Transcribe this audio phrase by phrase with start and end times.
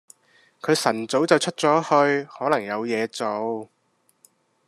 [0.63, 3.69] 佢晨早就出咗去，可能有嘢做